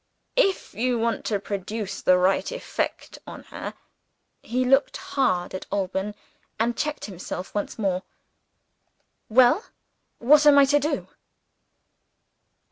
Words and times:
If 0.35 0.73
you 0.73 0.97
want 0.97 1.25
to 1.25 1.39
produce 1.39 2.01
the 2.01 2.17
right 2.17 2.51
effect 2.51 3.19
on 3.27 3.43
her" 3.53 3.75
he 4.41 4.65
looked 4.65 4.97
hard 4.97 5.53
at 5.53 5.67
Alban 5.71 6.15
and 6.59 6.75
checked 6.75 7.05
himself 7.05 7.53
once 7.53 7.77
more. 7.77 8.01
"Well? 9.29 9.63
what 10.17 10.47
am 10.47 10.57
I 10.57 10.65
to 10.65 10.79
do?" 10.79 11.07